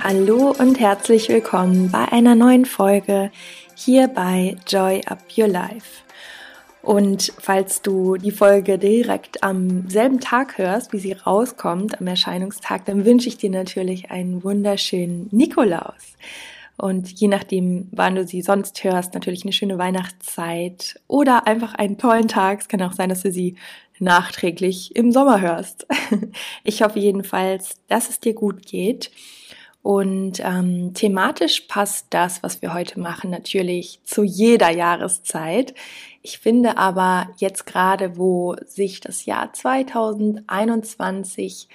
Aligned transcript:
Hallo 0.00 0.54
und 0.56 0.78
herzlich 0.78 1.28
willkommen 1.28 1.90
bei 1.90 2.10
einer 2.12 2.36
neuen 2.36 2.66
Folge 2.66 3.32
hier 3.74 4.06
bei 4.06 4.56
Joy 4.66 5.02
Up 5.06 5.24
Your 5.36 5.48
Life. 5.48 6.04
Und 6.82 7.32
falls 7.38 7.82
du 7.82 8.16
die 8.16 8.30
Folge 8.30 8.78
direkt 8.78 9.42
am 9.42 9.90
selben 9.90 10.20
Tag 10.20 10.56
hörst, 10.56 10.92
wie 10.92 11.00
sie 11.00 11.12
rauskommt, 11.12 12.00
am 12.00 12.06
Erscheinungstag, 12.06 12.84
dann 12.86 13.04
wünsche 13.04 13.28
ich 13.28 13.38
dir 13.38 13.50
natürlich 13.50 14.12
einen 14.12 14.44
wunderschönen 14.44 15.28
Nikolaus. 15.32 16.16
Und 16.76 17.10
je 17.20 17.26
nachdem, 17.26 17.88
wann 17.90 18.14
du 18.14 18.24
sie 18.24 18.40
sonst 18.40 18.84
hörst, 18.84 19.14
natürlich 19.14 19.42
eine 19.42 19.52
schöne 19.52 19.78
Weihnachtszeit 19.78 21.00
oder 21.08 21.48
einfach 21.48 21.74
einen 21.74 21.98
tollen 21.98 22.28
Tag. 22.28 22.60
Es 22.60 22.68
kann 22.68 22.82
auch 22.82 22.92
sein, 22.92 23.08
dass 23.08 23.22
du 23.22 23.32
sie 23.32 23.56
nachträglich 23.98 24.94
im 24.94 25.10
Sommer 25.10 25.40
hörst. 25.40 25.86
Ich 26.62 26.82
hoffe 26.82 27.00
jedenfalls, 27.00 27.76
dass 27.88 28.08
es 28.08 28.20
dir 28.20 28.34
gut 28.34 28.64
geht. 28.64 29.10
Und 29.88 30.40
ähm, 30.44 30.92
thematisch 30.92 31.62
passt 31.62 32.08
das, 32.10 32.42
was 32.42 32.60
wir 32.60 32.74
heute 32.74 33.00
machen, 33.00 33.30
natürlich 33.30 34.00
zu 34.04 34.22
jeder 34.22 34.68
Jahreszeit. 34.68 35.72
Ich 36.20 36.40
finde 36.40 36.76
aber 36.76 37.30
jetzt 37.38 37.64
gerade, 37.64 38.18
wo 38.18 38.54
sich 38.66 39.00
das 39.00 39.24
Jahr 39.24 39.54
2021 39.54 41.68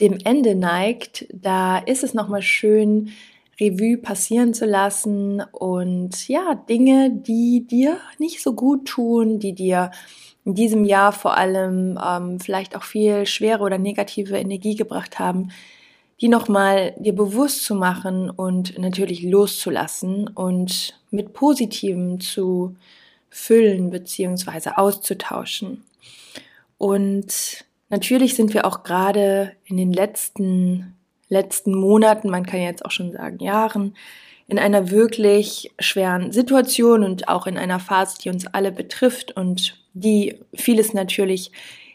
dem 0.00 0.16
Ende 0.24 0.54
neigt, 0.54 1.26
da 1.30 1.76
ist 1.76 2.02
es 2.02 2.14
nochmal 2.14 2.40
schön, 2.40 3.10
Revue 3.60 3.98
passieren 3.98 4.54
zu 4.54 4.64
lassen 4.64 5.42
und 5.52 6.26
ja, 6.26 6.54
Dinge, 6.54 7.10
die 7.10 7.66
dir 7.66 7.98
nicht 8.18 8.42
so 8.42 8.54
gut 8.54 8.86
tun, 8.86 9.40
die 9.40 9.52
dir 9.52 9.90
in 10.46 10.54
diesem 10.54 10.86
Jahr 10.86 11.12
vor 11.12 11.36
allem 11.36 12.00
ähm, 12.02 12.40
vielleicht 12.40 12.74
auch 12.74 12.84
viel 12.84 13.26
schwere 13.26 13.62
oder 13.62 13.76
negative 13.76 14.38
Energie 14.38 14.74
gebracht 14.74 15.18
haben, 15.18 15.50
die 16.20 16.28
nochmal 16.28 16.94
dir 16.98 17.14
bewusst 17.14 17.64
zu 17.64 17.74
machen 17.74 18.28
und 18.30 18.76
natürlich 18.78 19.22
loszulassen 19.22 20.28
und 20.28 20.98
mit 21.10 21.32
Positivem 21.32 22.20
zu 22.20 22.76
füllen 23.30 23.90
beziehungsweise 23.90 24.78
auszutauschen. 24.78 25.84
Und 26.76 27.64
natürlich 27.88 28.34
sind 28.34 28.54
wir 28.54 28.64
auch 28.64 28.82
gerade 28.82 29.52
in 29.64 29.76
den 29.76 29.92
letzten, 29.92 30.96
letzten 31.28 31.74
Monaten, 31.74 32.30
man 32.30 32.46
kann 32.46 32.60
jetzt 32.60 32.84
auch 32.84 32.90
schon 32.90 33.12
sagen 33.12 33.38
Jahren, 33.38 33.94
in 34.48 34.58
einer 34.58 34.90
wirklich 34.90 35.70
schweren 35.78 36.32
Situation 36.32 37.04
und 37.04 37.28
auch 37.28 37.46
in 37.46 37.58
einer 37.58 37.78
Phase, 37.78 38.18
die 38.18 38.30
uns 38.30 38.46
alle 38.46 38.72
betrifft 38.72 39.36
und 39.36 39.76
die 39.92 40.36
vieles 40.54 40.94
natürlich 40.94 41.52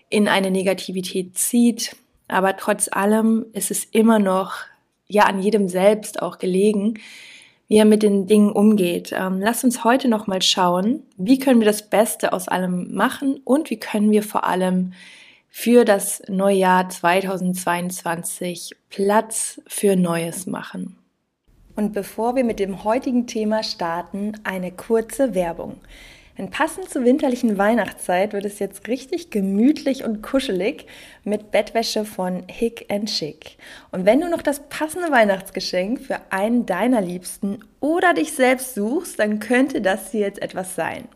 in 0.09 0.27
eine 0.27 0.51
Negativität 0.51 1.35
zieht. 1.35 1.95
Aber 2.33 2.57
trotz 2.57 2.89
allem 2.91 3.45
ist 3.53 3.71
es 3.71 3.85
immer 3.85 4.19
noch 4.19 4.55
ja 5.07 5.23
an 5.23 5.41
jedem 5.41 5.69
selbst 5.69 6.21
auch 6.21 6.39
gelegen, 6.39 6.95
wie 7.67 7.77
er 7.77 7.85
mit 7.85 8.03
den 8.03 8.27
Dingen 8.27 8.51
umgeht. 8.51 9.13
Ähm, 9.17 9.39
lass 9.39 9.63
uns 9.63 9.83
heute 9.83 10.07
noch 10.07 10.27
mal 10.27 10.41
schauen, 10.41 11.03
wie 11.17 11.39
können 11.39 11.59
wir 11.59 11.67
das 11.67 11.89
Beste 11.89 12.33
aus 12.33 12.47
allem 12.47 12.93
machen 12.93 13.39
und 13.43 13.69
wie 13.69 13.79
können 13.79 14.11
wir 14.11 14.23
vor 14.23 14.43
allem 14.45 14.93
für 15.49 15.85
das 15.85 16.23
neue 16.27 16.57
Jahr 16.57 16.89
2022 16.89 18.71
Platz 18.89 19.61
für 19.67 19.95
Neues 19.95 20.47
machen. 20.47 20.97
Und 21.75 21.93
bevor 21.93 22.35
wir 22.35 22.43
mit 22.43 22.59
dem 22.59 22.83
heutigen 22.83 23.27
Thema 23.27 23.61
starten, 23.63 24.33
eine 24.43 24.71
kurze 24.71 25.35
Werbung. 25.35 25.77
Denn 26.37 26.49
passend 26.49 26.89
zur 26.89 27.05
winterlichen 27.05 27.57
Weihnachtszeit 27.57 28.33
wird 28.33 28.45
es 28.45 28.59
jetzt 28.59 28.87
richtig 28.87 29.29
gemütlich 29.29 30.03
und 30.03 30.23
kuschelig 30.23 30.87
mit 31.23 31.51
Bettwäsche 31.51 32.05
von 32.05 32.43
Hick 32.47 32.87
Chick. 33.05 33.57
Und 33.91 34.05
wenn 34.05 34.19
du 34.19 34.29
noch 34.29 34.41
das 34.41 34.61
passende 34.69 35.11
Weihnachtsgeschenk 35.11 36.01
für 36.01 36.19
einen 36.31 36.65
deiner 36.65 37.01
Liebsten 37.01 37.59
oder 37.79 38.13
dich 38.13 38.33
selbst 38.33 38.73
suchst, 38.73 39.19
dann 39.19 39.39
könnte 39.39 39.81
das 39.81 40.11
hier 40.11 40.21
jetzt 40.21 40.41
etwas 40.41 40.75
sein. 40.75 41.07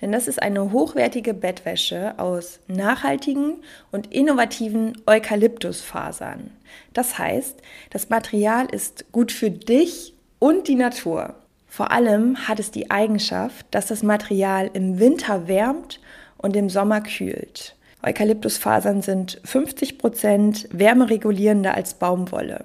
Denn 0.00 0.12
das 0.12 0.28
ist 0.28 0.42
eine 0.42 0.72
hochwertige 0.72 1.34
Bettwäsche 1.34 2.18
aus 2.18 2.60
nachhaltigen 2.66 3.62
und 3.90 4.12
innovativen 4.12 5.00
Eukalyptusfasern. 5.06 6.50
Das 6.92 7.18
heißt, 7.18 7.60
das 7.90 8.08
Material 8.10 8.66
ist 8.70 9.10
gut 9.12 9.32
für 9.32 9.50
dich 9.50 10.14
und 10.38 10.68
die 10.68 10.74
Natur. 10.74 11.34
Vor 11.74 11.90
allem 11.90 12.46
hat 12.46 12.60
es 12.60 12.70
die 12.70 12.92
Eigenschaft, 12.92 13.66
dass 13.72 13.86
das 13.86 14.04
Material 14.04 14.70
im 14.74 15.00
Winter 15.00 15.48
wärmt 15.48 15.98
und 16.36 16.54
im 16.54 16.70
Sommer 16.70 17.00
kühlt. 17.00 17.74
Eukalyptusfasern 18.00 19.02
sind 19.02 19.40
50 19.42 19.98
Prozent 19.98 20.68
wärmeregulierender 20.70 21.74
als 21.74 21.94
Baumwolle. 21.94 22.64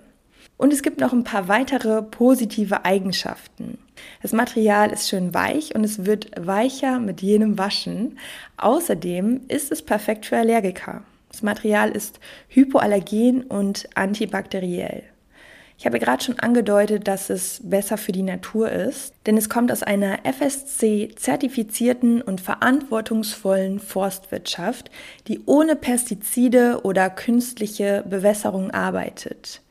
Und 0.57 0.73
es 0.73 0.83
gibt 0.83 0.99
noch 0.99 1.11
ein 1.11 1.23
paar 1.23 1.47
weitere 1.47 2.03
positive 2.03 2.85
Eigenschaften. 2.85 3.79
Das 4.21 4.31
Material 4.31 4.91
ist 4.91 5.09
schön 5.09 5.33
weich 5.33 5.73
und 5.73 5.83
es 5.83 6.05
wird 6.05 6.29
weicher 6.39 6.99
mit 6.99 7.23
jedem 7.23 7.57
Waschen. 7.57 8.19
Außerdem 8.57 9.41
ist 9.47 9.71
es 9.71 9.81
perfekt 9.81 10.27
für 10.27 10.37
Allergiker. 10.37 11.01
Das 11.31 11.41
Material 11.41 11.89
ist 11.89 12.19
hypoallergen 12.47 13.41
und 13.41 13.89
antibakteriell. 13.95 15.01
Ich 15.79 15.85
habe 15.85 15.97
gerade 15.97 16.21
schon 16.21 16.37
angedeutet, 16.39 17.07
dass 17.07 17.29
es 17.29 17.61
besser 17.63 17.97
für 17.97 18.11
die 18.11 18.21
Natur 18.21 18.69
ist, 18.69 19.13
denn 19.25 19.37
es 19.37 19.47
kommt 19.47 19.71
aus 19.71 19.81
einer 19.81 20.25
FSC-zertifizierten 20.25 22.21
und 22.21 22.41
verantwortungsvollen 22.41 23.79
Forstwirtschaft, 23.79 24.91
die 25.29 25.39
ohne 25.45 25.77
Pestizide 25.77 26.81
oder 26.83 27.09
künstliche 27.09 28.03
Bewässerung 28.05 28.71
arbeitet. 28.71 29.61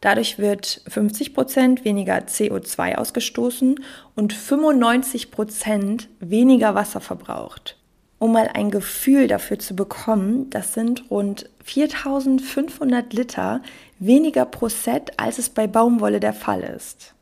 Dadurch 0.00 0.38
wird 0.38 0.80
50 0.86 1.34
Prozent 1.34 1.84
weniger 1.84 2.18
CO2 2.18 2.94
ausgestoßen 2.94 3.84
und 4.14 4.32
95 4.32 5.32
Prozent 5.32 6.08
weniger 6.20 6.76
Wasser 6.76 7.00
verbraucht. 7.00 7.77
Um 8.18 8.32
mal 8.32 8.50
ein 8.52 8.70
Gefühl 8.70 9.28
dafür 9.28 9.60
zu 9.60 9.76
bekommen, 9.76 10.50
das 10.50 10.74
sind 10.74 11.08
rund 11.10 11.48
4500 11.64 13.12
Liter 13.12 13.62
weniger 14.00 14.44
pro 14.44 14.68
Set, 14.68 15.12
als 15.18 15.38
es 15.38 15.48
bei 15.48 15.68
Baumwolle 15.68 16.18
der 16.18 16.32
Fall 16.32 16.62
ist. 16.62 17.14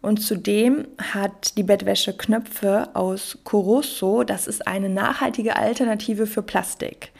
Und 0.00 0.18
zudem 0.18 0.86
hat 0.98 1.56
die 1.56 1.62
Bettwäsche 1.62 2.16
Knöpfe 2.16 2.88
aus 2.94 3.38
Corosso, 3.44 4.22
das 4.22 4.46
ist 4.46 4.66
eine 4.66 4.88
nachhaltige 4.88 5.56
Alternative 5.56 6.26
für 6.26 6.42
Plastik. 6.42 7.12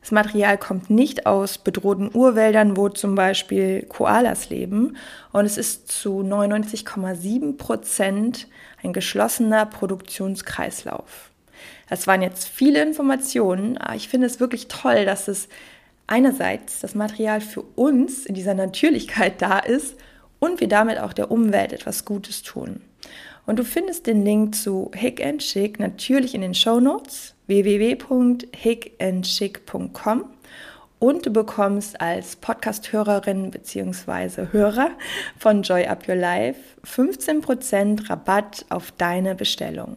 Das 0.00 0.10
Material 0.10 0.56
kommt 0.56 0.88
nicht 0.88 1.26
aus 1.26 1.58
bedrohten 1.58 2.10
Urwäldern, 2.14 2.76
wo 2.76 2.88
zum 2.88 3.14
Beispiel 3.14 3.82
Koalas 3.82 4.48
leben, 4.48 4.96
und 5.32 5.44
es 5.44 5.58
ist 5.58 5.88
zu 5.88 6.20
99,7 6.20 7.56
Prozent 7.58 8.48
ein 8.82 8.94
geschlossener 8.94 9.66
Produktionskreislauf. 9.66 11.29
Das 11.90 12.06
waren 12.06 12.22
jetzt 12.22 12.48
viele 12.48 12.80
Informationen, 12.82 13.76
aber 13.76 13.96
ich 13.96 14.08
finde 14.08 14.28
es 14.28 14.40
wirklich 14.40 14.68
toll, 14.68 15.04
dass 15.04 15.28
es 15.28 15.48
einerseits 16.06 16.80
das 16.80 16.94
Material 16.94 17.40
für 17.40 17.62
uns 17.62 18.26
in 18.26 18.34
dieser 18.34 18.54
Natürlichkeit 18.54 19.42
da 19.42 19.58
ist 19.58 19.96
und 20.38 20.60
wir 20.60 20.68
damit 20.68 20.98
auch 20.98 21.12
der 21.12 21.32
Umwelt 21.32 21.72
etwas 21.72 22.04
Gutes 22.04 22.42
tun. 22.42 22.82
Und 23.44 23.58
du 23.58 23.64
findest 23.64 24.06
den 24.06 24.24
Link 24.24 24.54
zu 24.54 24.92
Hick 24.94 25.20
and 25.24 25.40
Chick 25.40 25.80
natürlich 25.80 26.36
in 26.36 26.42
den 26.42 26.54
Show 26.54 26.78
Notes 26.78 27.34
www.hickandchick.com 27.48 30.24
und 31.00 31.26
du 31.26 31.30
bekommst 31.30 32.00
als 32.00 32.36
Podcast-Hörerin 32.36 33.50
bzw. 33.50 34.52
Hörer 34.52 34.92
von 35.38 35.62
Joy 35.62 35.86
Up 35.86 36.08
Your 36.08 36.14
Life 36.14 36.60
15% 36.86 38.08
Rabatt 38.08 38.64
auf 38.68 38.92
deine 38.92 39.34
Bestellung. 39.34 39.96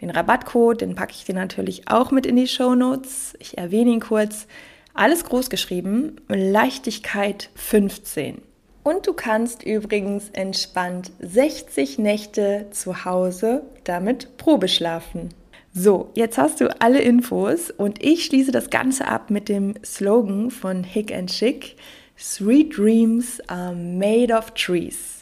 Den 0.00 0.10
Rabattcode, 0.10 0.80
den 0.80 0.94
packe 0.94 1.12
ich 1.12 1.24
dir 1.24 1.34
natürlich 1.34 1.88
auch 1.88 2.10
mit 2.10 2.26
in 2.26 2.36
die 2.36 2.48
Show 2.48 2.74
Notes. 2.74 3.34
Ich 3.38 3.58
erwähne 3.58 3.90
ihn 3.90 4.00
kurz. 4.00 4.46
Alles 4.94 5.24
groß 5.24 5.48
geschrieben, 5.48 6.16
Leichtigkeit 6.28 7.50
15. 7.54 8.42
Und 8.82 9.06
du 9.06 9.12
kannst 9.12 9.62
übrigens 9.62 10.30
entspannt 10.30 11.12
60 11.20 11.98
Nächte 11.98 12.66
zu 12.72 13.04
Hause 13.04 13.62
damit 13.84 14.36
Probe 14.38 14.68
schlafen. 14.68 15.28
So, 15.72 16.10
jetzt 16.14 16.36
hast 16.36 16.60
du 16.60 16.68
alle 16.80 17.00
Infos 17.00 17.70
und 17.70 18.02
ich 18.04 18.26
schließe 18.26 18.52
das 18.52 18.68
Ganze 18.68 19.06
ab 19.06 19.30
mit 19.30 19.48
dem 19.48 19.74
Slogan 19.84 20.50
von 20.50 20.84
Hick 20.84 21.14
and 21.14 21.30
Chick. 21.30 21.76
Sweet 22.18 22.76
Dreams 22.76 23.40
are 23.48 23.74
made 23.74 24.34
of 24.36 24.50
trees. 24.50 25.21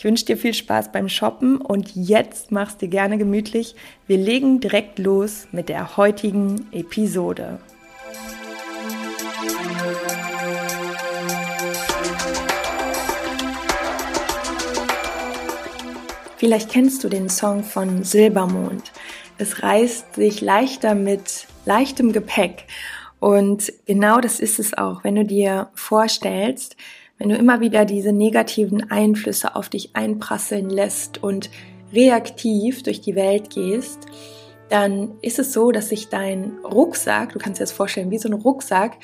Ich 0.00 0.04
wünsche 0.04 0.24
dir 0.24 0.38
viel 0.38 0.54
Spaß 0.54 0.92
beim 0.92 1.10
Shoppen 1.10 1.58
und 1.58 1.94
jetzt 1.94 2.50
mach's 2.52 2.78
dir 2.78 2.88
gerne 2.88 3.18
gemütlich. 3.18 3.74
Wir 4.06 4.16
legen 4.16 4.58
direkt 4.58 4.98
los 4.98 5.46
mit 5.52 5.68
der 5.68 5.98
heutigen 5.98 6.66
Episode. 6.72 7.58
Vielleicht 16.38 16.70
kennst 16.70 17.04
du 17.04 17.10
den 17.10 17.28
Song 17.28 17.62
von 17.62 18.02
Silbermond. 18.02 18.92
Es 19.36 19.62
reißt 19.62 20.14
sich 20.14 20.40
leichter 20.40 20.94
mit 20.94 21.46
leichtem 21.66 22.12
Gepäck. 22.12 22.64
Und 23.18 23.70
genau 23.84 24.22
das 24.22 24.40
ist 24.40 24.60
es 24.60 24.72
auch, 24.72 25.04
wenn 25.04 25.16
du 25.16 25.26
dir 25.26 25.68
vorstellst, 25.74 26.76
wenn 27.20 27.28
du 27.28 27.36
immer 27.36 27.60
wieder 27.60 27.84
diese 27.84 28.12
negativen 28.12 28.90
Einflüsse 28.90 29.54
auf 29.54 29.68
dich 29.68 29.94
einprasseln 29.94 30.70
lässt 30.70 31.22
und 31.22 31.50
reaktiv 31.92 32.82
durch 32.82 33.02
die 33.02 33.14
Welt 33.14 33.50
gehst, 33.50 34.06
dann 34.70 35.18
ist 35.20 35.38
es 35.38 35.52
so, 35.52 35.70
dass 35.70 35.90
sich 35.90 36.08
dein 36.08 36.52
Rucksack, 36.64 37.34
du 37.34 37.38
kannst 37.38 37.60
dir 37.60 37.64
das 37.64 37.72
vorstellen, 37.72 38.10
wie 38.10 38.18
so 38.18 38.28
ein 38.28 38.34
Rucksack, 38.34 38.96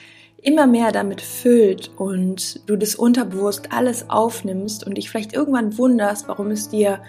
immer 0.42 0.66
mehr 0.66 0.92
damit 0.92 1.20
füllt 1.20 1.90
und 1.98 2.68
du 2.68 2.76
das 2.76 2.94
unterbewusst 2.94 3.72
alles 3.72 4.08
aufnimmst 4.08 4.86
und 4.86 4.96
dich 4.96 5.10
vielleicht 5.10 5.34
irgendwann 5.34 5.76
wunderst, 5.76 6.26
warum 6.26 6.50
es 6.50 6.70
dir 6.70 7.00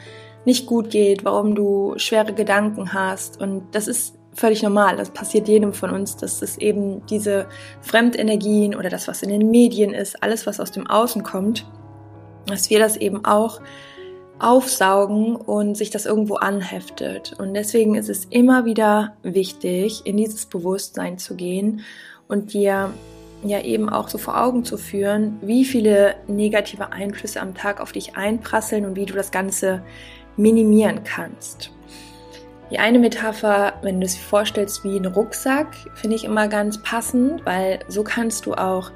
nicht 0.44 0.66
gut 0.66 0.90
geht, 0.90 1.24
warum 1.24 1.56
du 1.56 1.94
schwere 1.98 2.34
Gedanken 2.34 2.92
hast. 2.92 3.40
Und 3.40 3.64
das 3.72 3.88
ist 3.88 4.16
völlig 4.38 4.64
normal. 4.64 4.96
Das 4.96 5.10
passiert 5.10 5.48
jedem 5.48 5.74
von 5.74 5.90
uns, 5.90 6.16
dass 6.16 6.42
es 6.42 6.58
eben 6.58 7.06
diese 7.08 7.48
Fremdenergien 7.82 8.76
oder 8.76 8.90
das, 8.90 9.08
was 9.08 9.24
in 9.24 9.30
den 9.30 9.50
Medien 9.50 9.94
ist, 9.94 10.22
alles, 10.24 10.46
was 10.46 10.60
aus 10.60 10.72
dem 10.72 10.88
Außen 10.88 11.24
kommt, 11.24 11.66
dass 12.46 12.70
wir 12.70 12.80
das 12.80 12.96
eben 12.96 13.26
auch 13.26 13.60
aufsaugen 14.40 15.36
und 15.36 15.76
sich 15.76 15.90
das 15.90 16.06
irgendwo 16.06 16.36
anheftet. 16.36 17.34
Und 17.40 17.56
deswegen 17.56 17.96
ist 17.96 18.10
es 18.10 18.26
immer 18.26 18.66
wieder 18.66 19.18
wichtig, 19.24 20.02
in 20.06 20.18
dieses 20.18 20.46
Bewusstsein 20.46 21.18
zu 21.18 21.36
gehen 21.36 21.82
und 22.28 22.54
dir 22.54 22.94
ja 23.44 23.62
eben 23.62 23.90
auch 23.90 24.10
so 24.10 24.18
vor 24.18 24.40
Augen 24.40 24.64
zu 24.64 24.78
führen, 24.78 25.40
wie 25.42 25.66
viele 25.66 26.16
negative 26.28 26.92
Einflüsse 26.92 27.42
am 27.42 27.56
Tag 27.56 27.82
auf 27.82 27.92
dich 27.92 28.16
einprasseln 28.16 28.86
und 28.86 28.96
wie 28.96 29.06
du 29.06 29.14
das 29.14 29.32
Ganze 29.32 29.82
minimieren 30.38 31.04
kannst. 31.04 31.72
Die 32.70 32.80
eine 32.80 33.00
Metapher, 33.00 33.74
wenn 33.82 34.02
du 34.02 34.06
es 34.06 34.18
vorstellst 34.18 34.84
wie 34.84 34.98
ein 34.98 35.06
Rucksack, 35.06 35.68
finde 35.94 36.18
ich 36.18 36.26
immer 36.26 36.50
ganz 36.50 36.82
passend, 36.82 37.46
weil 37.46 37.80
so 37.88 38.04
kannst 38.04 38.46
du 38.46 38.56
auch 38.56 38.92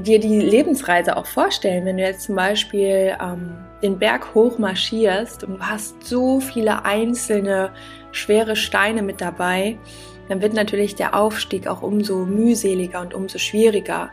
dir 0.00 0.20
die 0.20 0.40
Lebensreise 0.40 1.16
auch 1.16 1.26
vorstellen. 1.26 1.86
Wenn 1.86 1.96
du 1.96 2.02
jetzt 2.02 2.22
zum 2.22 2.36
Beispiel 2.36 3.16
ähm, 3.20 3.56
den 3.82 3.98
Berg 3.98 4.34
hoch 4.34 4.58
marschierst 4.58 5.44
und 5.44 5.58
du 5.58 5.60
hast 5.60 6.04
so 6.04 6.40
viele 6.40 6.84
einzelne 6.84 7.72
schwere 8.12 8.56
Steine 8.56 9.02
mit 9.02 9.20
dabei, 9.20 9.78
dann 10.28 10.42
wird 10.42 10.52
natürlich 10.52 10.94
der 10.94 11.14
Aufstieg 11.14 11.66
auch 11.66 11.82
umso 11.82 12.26
mühseliger 12.26 13.00
und 13.00 13.14
umso 13.14 13.38
schwieriger. 13.38 14.10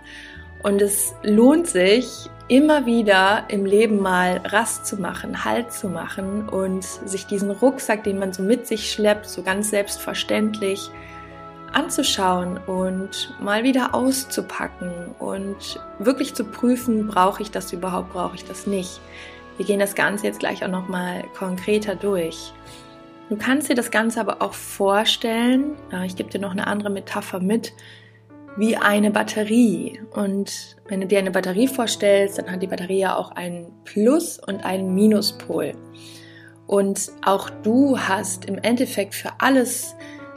Und 0.64 0.82
es 0.82 1.14
lohnt 1.22 1.68
sich, 1.68 2.30
immer 2.50 2.88
wieder 2.88 3.46
im 3.48 3.66
Leben 3.66 4.02
mal 4.02 4.42
Rast 4.44 4.86
zu 4.86 4.98
machen, 4.98 5.46
Halt 5.46 5.72
zu 5.72 5.88
machen 5.88 6.50
und 6.50 6.84
sich 6.84 7.28
diesen 7.28 7.52
Rucksack, 7.52 8.04
den 8.04 8.18
man 8.18 8.34
so 8.34 8.42
mit 8.42 8.68
sich 8.68 8.92
schleppt, 8.92 9.30
so 9.30 9.44
ganz 9.44 9.70
selbstverständlich 9.70 10.90
anzuschauen 11.72 12.58
und 12.58 13.36
mal 13.40 13.64
wieder 13.64 13.94
auszupacken 13.94 14.92
und 15.20 15.80
wirklich 16.00 16.34
zu 16.34 16.44
prüfen, 16.44 17.08
brauche 17.08 17.44
ich 17.44 17.52
das 17.52 17.72
überhaupt, 17.72 18.14
brauche 18.14 18.36
ich 18.36 18.44
das 18.44 18.66
nicht. 18.66 19.00
Wir 19.58 19.68
gehen 19.68 19.80
das 19.80 19.94
Ganze 19.94 20.26
jetzt 20.26 20.40
gleich 20.40 20.66
auch 20.66 20.70
noch 20.70 20.88
mal 20.88 21.24
konkreter 21.38 21.94
durch. 21.94 22.52
Du 23.30 23.38
kannst 23.38 23.70
dir 23.70 23.76
das 23.76 23.92
Ganze 23.92 24.20
aber 24.20 24.42
auch 24.42 24.56
vorstellen, 24.56 25.76
ich 26.04 26.16
gebe 26.16 26.32
dir 26.32 26.40
noch 26.40 26.52
eine 26.52 26.66
andere 26.66 26.90
Metapher 26.90 27.40
mit, 27.40 27.74
wie 28.60 28.76
eine 28.76 29.10
Batterie. 29.10 30.02
Und 30.14 30.76
wenn 30.90 31.00
du 31.00 31.08
dir 31.08 31.20
eine 31.20 31.32
Batterie 31.32 31.68
vorstellst, 31.68 32.38
dann 32.38 32.52
hat 32.52 32.62
die 32.62 32.68
Batterie 32.68 33.00
ja 33.00 33.16
auch 33.16 33.32
einen 33.32 33.72
Plus- 33.86 34.38
und 34.38 34.66
einen 34.66 34.94
Minuspol. 34.94 35.72
Und 36.68 37.10
auch 37.26 37.50
du 37.64 37.98
hast 37.98 38.46
im 38.46 38.58
Endeffekt 38.58 39.16
für 39.16 39.32
alles, 39.40 39.96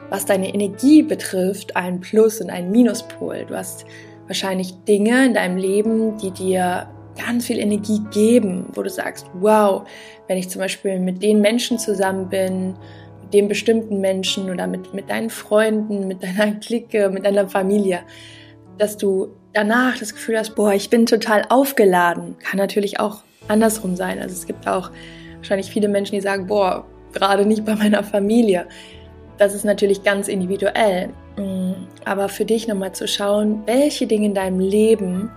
was 0.09 0.25
deine 0.25 0.55
Energie 0.55 1.03
betrifft, 1.03 1.75
einen 1.75 2.01
Plus- 2.01 2.41
und 2.41 2.49
einen 2.49 2.71
Minuspol. 2.71 3.45
Du 3.47 3.57
hast 3.57 3.87
wahrscheinlich 4.29 4.73
Dinge 4.85 5.27
in 5.27 5.35
deinem 5.35 5.57
Leben, 5.57 6.17
die 6.19 6.31
dir 6.31 6.89
ganz 7.19 7.47
viel 7.47 7.59
Energie 7.59 8.01
geben, 8.13 8.67
wo 8.75 8.83
du 8.83 8.89
sagst, 8.89 9.27
wow, 9.35 9.83
wenn 10.29 10.39
ich 10.39 10.49
zum 10.49 10.61
Beispiel 10.61 11.01
mit 11.01 11.23
den 11.23 11.41
Menschen 11.41 11.79
zusammen 11.79 12.29
bin, 12.29 12.77
dem 13.33 13.49
bestimmten 13.49 14.01
Menschen 14.01 14.51
oder 14.51 14.67
mit, 14.67 14.95
mit 14.95 15.11
deinen 15.11 15.31
Freunden, 15.31 16.07
mit 16.09 16.23
deiner 16.23 16.53
Clique, 16.53 17.09
mit 17.11 17.25
deiner 17.25 17.49
Familie, 17.49 18.01
dass 18.79 18.97
du 18.97 19.29
danach 19.53 19.99
das 19.99 20.15
Gefühl 20.15 20.39
hast, 20.39 20.55
boah, 20.55 20.73
ich 20.73 20.91
bin 20.91 21.07
total 21.07 21.45
aufgeladen. 21.49 22.37
Kann 22.39 22.59
natürlich 22.59 23.01
auch 23.01 23.23
andersrum 23.49 23.97
sein. 23.97 24.21
Also 24.21 24.35
es 24.35 24.47
gibt 24.47 24.67
auch 24.67 24.91
wahrscheinlich 25.37 25.71
viele 25.71 25.89
Menschen, 25.89 26.15
die 26.15 26.21
sagen, 26.21 26.47
boah, 26.47 26.87
gerade 27.13 27.45
nicht 27.47 27.65
bei 27.65 27.75
meiner 27.75 28.03
Familie. 28.03 28.67
Das 29.39 29.55
ist 29.55 29.65
natürlich 29.65 30.03
ganz 30.03 30.29
individuell. 30.29 31.11
Mm, 31.37 31.73
aber 32.05 32.29
für 32.29 32.45
dich 32.45 32.69
nochmal 32.69 32.93
zu 32.93 33.09
schauen, 33.09 33.63
welche 33.67 34.07
Dinge 34.07 34.27
in 34.27 34.35
deinem 34.35 34.61
Leben, 34.61 35.31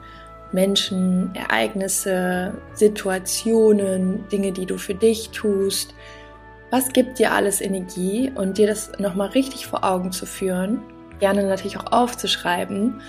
Menschen, 0.52 1.32
Ereignisse, 1.36 2.54
Situationen, 2.74 4.28
Dinge, 4.32 4.52
die 4.52 4.66
du 4.66 4.78
für 4.78 4.94
dich 4.94 5.30
tust, 5.30 5.94
was 6.76 6.92
gibt 6.92 7.20
dir 7.20 7.32
alles 7.32 7.62
Energie 7.62 8.30
und 8.36 8.58
dir 8.58 8.68
das 8.68 8.92
nochmal 9.00 9.30
richtig 9.30 9.66
vor 9.66 9.86
Augen 9.86 10.12
zu 10.12 10.26
führen, 10.26 10.82
gerne 11.20 11.48
natürlich 11.48 11.78
auch 11.78 11.90
aufzuschreiben 11.94 13.00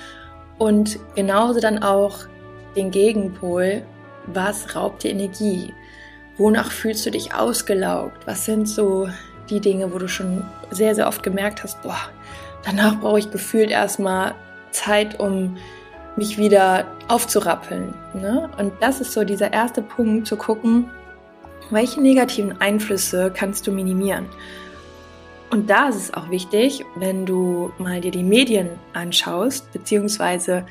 und 0.56 1.00
genauso 1.16 1.58
dann 1.58 1.82
auch 1.82 2.20
den 2.76 2.92
Gegenpol, 2.92 3.82
was 4.26 4.76
raubt 4.76 5.02
dir 5.02 5.10
Energie? 5.10 5.74
Wonach 6.38 6.70
fühlst 6.70 7.04
du 7.06 7.10
dich 7.10 7.34
ausgelaugt? 7.34 8.24
Was 8.24 8.44
sind 8.44 8.68
so 8.68 9.08
die 9.50 9.60
Dinge, 9.60 9.92
wo 9.92 9.98
du 9.98 10.06
schon 10.06 10.44
sehr, 10.70 10.94
sehr 10.94 11.08
oft 11.08 11.24
gemerkt 11.24 11.64
hast, 11.64 11.82
boah, 11.82 11.98
danach 12.64 13.00
brauche 13.00 13.18
ich 13.18 13.32
gefühlt 13.32 13.72
erstmal 13.72 14.36
Zeit, 14.70 15.18
um 15.18 15.56
mich 16.14 16.38
wieder 16.38 16.86
aufzurappeln. 17.08 17.94
Ne? 18.14 18.48
Und 18.58 18.74
das 18.80 19.00
ist 19.00 19.12
so 19.12 19.24
dieser 19.24 19.52
erste 19.52 19.82
Punkt, 19.82 20.28
zu 20.28 20.36
gucken, 20.36 20.88
welche 21.70 22.00
negativen 22.00 22.60
Einflüsse 22.60 23.32
kannst 23.34 23.66
du 23.66 23.72
minimieren? 23.72 24.26
Und 25.50 25.70
da 25.70 25.88
ist 25.88 25.96
es 25.96 26.14
auch 26.14 26.30
wichtig, 26.30 26.84
wenn 26.96 27.24
du 27.24 27.72
mal 27.78 28.00
dir 28.00 28.10
die 28.10 28.22
Medien 28.22 28.70
anschaust, 28.92 29.72
beziehungsweise 29.72 30.66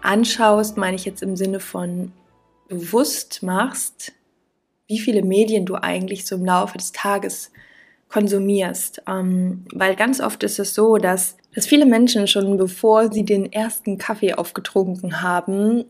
anschaust, 0.00 0.76
meine 0.76 0.96
ich 0.96 1.04
jetzt 1.04 1.22
im 1.22 1.36
Sinne 1.36 1.60
von 1.60 2.12
bewusst 2.68 3.42
machst, 3.42 4.12
wie 4.86 4.98
viele 4.98 5.22
Medien 5.22 5.66
du 5.66 5.74
eigentlich 5.74 6.26
so 6.26 6.36
im 6.36 6.44
Laufe 6.44 6.78
des 6.78 6.92
Tages 6.92 7.50
konsumierst. 8.08 9.02
Ähm, 9.08 9.64
weil 9.72 9.96
ganz 9.96 10.20
oft 10.20 10.42
ist 10.42 10.58
es 10.58 10.74
so, 10.74 10.98
dass 10.98 11.36
dass 11.54 11.66
viele 11.66 11.86
Menschen 11.86 12.26
schon 12.26 12.56
bevor 12.56 13.12
sie 13.12 13.24
den 13.24 13.52
ersten 13.52 13.98
Kaffee 13.98 14.34
aufgetrunken 14.34 15.22
haben, 15.22 15.84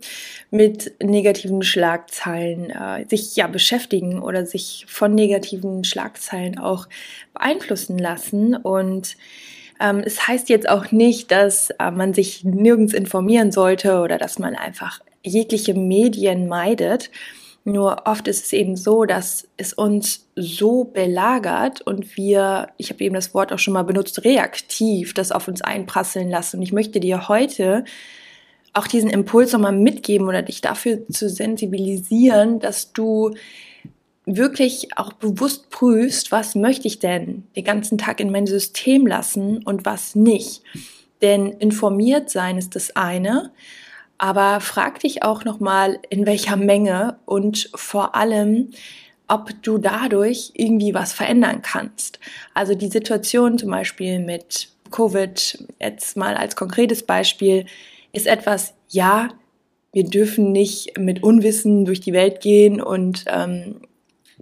mit 0.50 0.94
negativen 1.02 1.62
Schlagzeilen 1.62 2.70
äh, 2.70 3.06
sich 3.08 3.36
ja 3.36 3.46
beschäftigen 3.46 4.20
oder 4.20 4.46
sich 4.46 4.86
von 4.88 5.14
negativen 5.14 5.84
Schlagzeilen 5.84 6.58
auch 6.58 6.88
beeinflussen 7.32 7.98
lassen. 7.98 8.56
Und 8.56 9.16
ähm, 9.80 10.02
es 10.04 10.26
heißt 10.26 10.48
jetzt 10.48 10.68
auch 10.68 10.90
nicht, 10.90 11.30
dass 11.30 11.70
äh, 11.70 11.90
man 11.90 12.14
sich 12.14 12.44
nirgends 12.44 12.92
informieren 12.92 13.52
sollte 13.52 14.00
oder 14.00 14.18
dass 14.18 14.38
man 14.38 14.54
einfach 14.56 15.00
jegliche 15.24 15.74
Medien 15.74 16.48
meidet. 16.48 17.10
Nur 17.64 18.06
oft 18.06 18.26
ist 18.26 18.46
es 18.46 18.52
eben 18.52 18.76
so, 18.76 19.04
dass 19.04 19.46
es 19.56 19.72
uns 19.72 20.26
so 20.34 20.84
belagert 20.84 21.80
und 21.80 22.16
wir, 22.16 22.70
ich 22.76 22.90
habe 22.90 23.04
eben 23.04 23.14
das 23.14 23.34
Wort 23.34 23.52
auch 23.52 23.58
schon 23.58 23.74
mal 23.74 23.84
benutzt, 23.84 24.24
reaktiv 24.24 25.14
das 25.14 25.30
auf 25.30 25.46
uns 25.46 25.62
einprasseln 25.62 26.28
lassen. 26.28 26.56
Und 26.56 26.62
ich 26.62 26.72
möchte 26.72 26.98
dir 26.98 27.28
heute 27.28 27.84
auch 28.72 28.86
diesen 28.86 29.10
Impuls 29.10 29.52
nochmal 29.52 29.72
mitgeben 29.72 30.26
oder 30.26 30.42
dich 30.42 30.60
dafür 30.60 31.06
zu 31.08 31.28
sensibilisieren, 31.28 32.58
dass 32.58 32.92
du 32.92 33.34
wirklich 34.24 34.96
auch 34.96 35.12
bewusst 35.12 35.70
prüfst, 35.70 36.32
was 36.32 36.54
möchte 36.54 36.88
ich 36.88 36.98
denn 36.98 37.44
den 37.54 37.64
ganzen 37.64 37.98
Tag 37.98 38.20
in 38.20 38.30
mein 38.30 38.46
System 38.46 39.06
lassen 39.06 39.62
und 39.64 39.84
was 39.84 40.14
nicht. 40.14 40.62
Denn 41.20 41.46
informiert 41.46 42.30
sein 42.30 42.58
ist 42.58 42.74
das 42.74 42.96
eine, 42.96 43.52
aber 44.22 44.60
frag 44.60 45.00
dich 45.00 45.24
auch 45.24 45.44
nochmal, 45.44 45.98
in 46.08 46.26
welcher 46.26 46.54
Menge 46.54 47.18
und 47.24 47.68
vor 47.74 48.14
allem, 48.14 48.70
ob 49.26 49.50
du 49.64 49.78
dadurch 49.78 50.52
irgendwie 50.54 50.94
was 50.94 51.12
verändern 51.12 51.60
kannst. 51.62 52.20
Also 52.54 52.76
die 52.76 52.86
Situation 52.86 53.58
zum 53.58 53.72
Beispiel 53.72 54.20
mit 54.20 54.68
Covid, 54.92 55.66
jetzt 55.80 56.16
mal 56.16 56.36
als 56.36 56.54
konkretes 56.54 57.02
Beispiel, 57.02 57.66
ist 58.12 58.28
etwas, 58.28 58.74
ja, 58.90 59.30
wir 59.92 60.04
dürfen 60.04 60.52
nicht 60.52 60.96
mit 61.00 61.24
Unwissen 61.24 61.84
durch 61.84 61.98
die 61.98 62.12
Welt 62.12 62.40
gehen 62.40 62.80
und 62.80 63.24
ähm, 63.26 63.80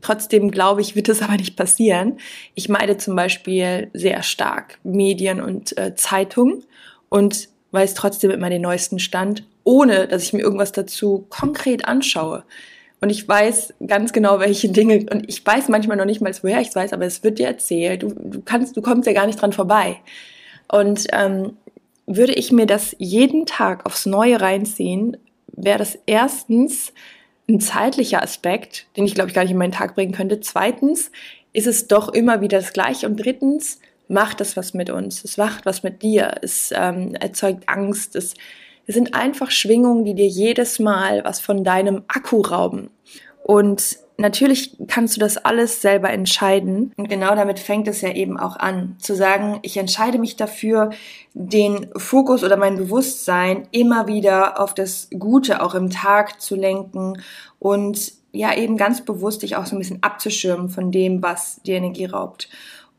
trotzdem 0.02 0.50
glaube 0.50 0.82
ich, 0.82 0.94
wird 0.94 1.08
es 1.08 1.22
aber 1.22 1.38
nicht 1.38 1.56
passieren. 1.56 2.18
Ich 2.54 2.68
meide 2.68 2.98
zum 2.98 3.16
Beispiel 3.16 3.88
sehr 3.94 4.22
stark 4.24 4.78
Medien 4.82 5.40
und 5.40 5.78
äh, 5.78 5.94
Zeitungen 5.94 6.64
und 7.08 7.48
weiß 7.72 7.94
trotzdem 7.94 8.30
immer 8.30 8.50
den 8.50 8.62
neuesten 8.62 8.98
Stand 8.98 9.44
ohne 9.64 10.08
dass 10.08 10.24
ich 10.24 10.32
mir 10.32 10.40
irgendwas 10.40 10.72
dazu 10.72 11.26
konkret 11.28 11.86
anschaue. 11.86 12.44
Und 13.00 13.10
ich 13.10 13.26
weiß 13.26 13.74
ganz 13.86 14.12
genau, 14.12 14.40
welche 14.40 14.68
Dinge, 14.68 15.06
und 15.10 15.28
ich 15.28 15.44
weiß 15.44 15.68
manchmal 15.68 15.96
noch 15.96 16.04
nicht 16.04 16.20
mal, 16.20 16.32
woher 16.42 16.60
ich 16.60 16.68
es 16.68 16.76
weiß, 16.76 16.92
aber 16.92 17.06
es 17.06 17.22
wird 17.22 17.38
dir 17.38 17.46
erzählt. 17.46 18.02
Du, 18.02 18.08
du 18.08 18.42
kannst, 18.42 18.76
du 18.76 18.82
kommst 18.82 19.06
ja 19.06 19.14
gar 19.14 19.26
nicht 19.26 19.40
dran 19.40 19.52
vorbei. 19.52 19.96
Und 20.68 21.06
ähm, 21.12 21.56
würde 22.06 22.32
ich 22.32 22.52
mir 22.52 22.66
das 22.66 22.94
jeden 22.98 23.46
Tag 23.46 23.86
aufs 23.86 24.06
Neue 24.06 24.40
reinziehen, 24.40 25.16
wäre 25.46 25.78
das 25.78 25.98
erstens 26.06 26.92
ein 27.48 27.60
zeitlicher 27.60 28.22
Aspekt, 28.22 28.86
den 28.96 29.04
ich 29.04 29.14
glaube 29.14 29.30
ich 29.30 29.34
gar 29.34 29.42
nicht 29.42 29.52
in 29.52 29.58
meinen 29.58 29.72
Tag 29.72 29.94
bringen 29.94 30.12
könnte. 30.12 30.40
Zweitens 30.40 31.10
ist 31.52 31.66
es 31.66 31.88
doch 31.88 32.08
immer 32.10 32.40
wieder 32.40 32.58
das 32.58 32.72
Gleiche. 32.72 33.06
Und 33.06 33.16
drittens 33.16 33.80
macht 34.10 34.40
es 34.40 34.56
was 34.56 34.74
mit 34.74 34.90
uns. 34.90 35.24
Es 35.24 35.36
macht 35.36 35.64
was 35.64 35.82
mit 35.82 36.02
dir. 36.02 36.34
Es 36.42 36.72
ähm, 36.74 37.14
erzeugt 37.14 37.68
Angst. 37.68 38.16
Es, 38.16 38.34
es 38.86 38.94
sind 38.94 39.14
einfach 39.14 39.50
Schwingungen, 39.50 40.04
die 40.04 40.14
dir 40.14 40.26
jedes 40.26 40.80
Mal 40.80 41.24
was 41.24 41.40
von 41.40 41.62
deinem 41.62 42.02
Akku 42.08 42.40
rauben. 42.40 42.90
Und 43.44 43.98
natürlich 44.16 44.76
kannst 44.88 45.16
du 45.16 45.20
das 45.20 45.38
alles 45.38 45.80
selber 45.80 46.10
entscheiden. 46.10 46.92
Und 46.96 47.08
genau 47.08 47.34
damit 47.36 47.60
fängt 47.60 47.86
es 47.86 48.00
ja 48.00 48.10
eben 48.10 48.38
auch 48.38 48.56
an, 48.56 48.96
zu 48.98 49.14
sagen, 49.14 49.60
ich 49.62 49.76
entscheide 49.76 50.18
mich 50.18 50.36
dafür, 50.36 50.90
den 51.32 51.88
Fokus 51.96 52.42
oder 52.42 52.56
mein 52.56 52.76
Bewusstsein 52.76 53.68
immer 53.70 54.08
wieder 54.08 54.60
auf 54.60 54.74
das 54.74 55.08
Gute 55.16 55.62
auch 55.62 55.74
im 55.74 55.88
Tag 55.88 56.40
zu 56.40 56.56
lenken 56.56 57.22
und 57.60 58.12
ja 58.32 58.54
eben 58.56 58.76
ganz 58.76 59.04
bewusst 59.04 59.42
dich 59.42 59.56
auch 59.56 59.66
so 59.66 59.76
ein 59.76 59.80
bisschen 59.80 60.02
abzuschirmen 60.02 60.68
von 60.68 60.92
dem, 60.92 61.22
was 61.22 61.62
dir 61.62 61.76
Energie 61.76 62.06
raubt. 62.06 62.48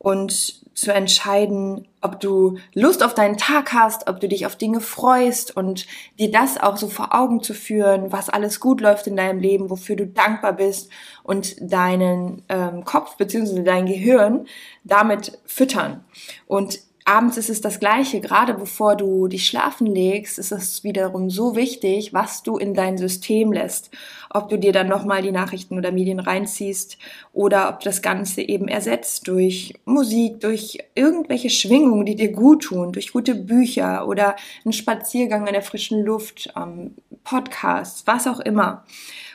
Und 0.02 0.62
zu 0.74 0.92
entscheiden, 0.92 1.86
ob 2.00 2.18
du 2.18 2.58
Lust 2.74 3.04
auf 3.04 3.14
deinen 3.14 3.36
Tag 3.36 3.72
hast, 3.72 4.08
ob 4.08 4.18
du 4.18 4.28
dich 4.28 4.46
auf 4.46 4.56
Dinge 4.56 4.80
freust 4.80 5.56
und 5.56 5.86
dir 6.18 6.30
das 6.30 6.58
auch 6.58 6.76
so 6.76 6.88
vor 6.88 7.14
Augen 7.14 7.42
zu 7.42 7.54
führen, 7.54 8.10
was 8.10 8.28
alles 8.28 8.58
gut 8.58 8.80
läuft 8.80 9.06
in 9.06 9.14
deinem 9.14 9.38
Leben, 9.38 9.70
wofür 9.70 9.96
du 9.96 10.06
dankbar 10.06 10.54
bist 10.54 10.90
und 11.22 11.54
deinen 11.60 12.42
ähm, 12.48 12.84
Kopf 12.84 13.16
bzw. 13.16 13.62
dein 13.62 13.86
Gehirn 13.86 14.46
damit 14.82 15.38
füttern. 15.44 16.04
Und 16.46 16.80
abends 17.04 17.36
ist 17.36 17.50
es 17.50 17.60
das 17.60 17.80
Gleiche. 17.80 18.20
Gerade 18.20 18.54
bevor 18.54 18.96
du 18.96 19.28
dich 19.28 19.46
schlafen 19.46 19.86
legst, 19.86 20.38
ist 20.38 20.52
es 20.52 20.84
wiederum 20.84 21.30
so 21.30 21.56
wichtig, 21.56 22.12
was 22.12 22.42
du 22.42 22.56
in 22.56 22.74
dein 22.74 22.98
System 22.98 23.52
lässt. 23.52 23.90
Ob 24.30 24.48
du 24.48 24.58
dir 24.58 24.72
dann 24.72 24.88
nochmal 24.88 25.22
die 25.22 25.32
Nachrichten 25.32 25.76
oder 25.76 25.92
Medien 25.92 26.20
reinziehst 26.20 26.98
oder 27.32 27.68
ob 27.68 27.80
das 27.80 28.02
Ganze 28.02 28.42
eben 28.42 28.68
ersetzt 28.68 29.28
durch 29.28 29.74
Musik, 29.84 30.40
durch 30.40 30.78
irgendwelche 30.94 31.50
Schwingungen, 31.50 32.06
die 32.06 32.16
dir 32.16 32.32
gut 32.32 32.64
tun, 32.64 32.92
durch 32.92 33.12
gute 33.12 33.34
Bücher 33.34 34.06
oder 34.06 34.36
einen 34.64 34.72
Spaziergang 34.72 35.46
in 35.46 35.52
der 35.52 35.62
frischen 35.62 36.04
Luft, 36.04 36.52
ähm, 36.56 36.94
Podcasts, 37.24 38.06
was 38.06 38.26
auch 38.26 38.40
immer. 38.40 38.84